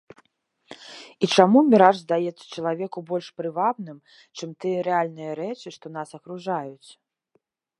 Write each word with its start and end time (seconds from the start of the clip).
І 1.25 1.27
чаму 1.41 1.59
міраж 1.71 1.95
здаецца 2.05 2.45
чалавеку 2.55 2.99
больш 3.11 3.27
прывабным, 3.41 3.97
чым 4.37 4.49
тыя 4.65 4.79
рэальныя 4.89 5.31
рэчы, 5.41 5.67
што 5.77 5.85
нас 5.99 6.09
акружаюць? 6.21 6.89